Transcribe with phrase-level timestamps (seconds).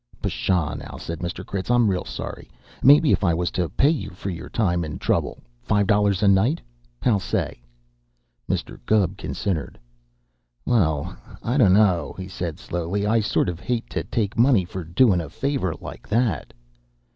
[0.19, 1.45] "Pshaw, now!" said Mr.
[1.45, 1.69] Critz.
[1.69, 2.49] "I'm real sorry!
[2.81, 6.27] Maybe if I was to pay you for your time and trouble five dollars a
[6.27, 6.59] night?
[7.03, 7.61] How say?"
[8.49, 8.79] Mr.
[8.87, 9.77] Gubb considered.
[10.65, 13.05] "Well, I dunno!" he said slowly.
[13.05, 16.51] "I sort of hate to take money for doin' a favor like that."